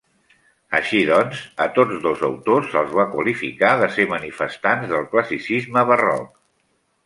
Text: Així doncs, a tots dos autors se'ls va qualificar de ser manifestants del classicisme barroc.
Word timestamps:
Així 0.77 1.01
doncs, 1.09 1.41
a 1.65 1.67
tots 1.75 1.99
dos 2.07 2.23
autors 2.29 2.73
se'ls 2.73 2.97
va 3.01 3.07
qualificar 3.13 3.71
de 3.83 3.93
ser 3.99 4.09
manifestants 4.17 4.91
del 4.95 5.09
classicisme 5.15 5.89
barroc. 5.95 6.37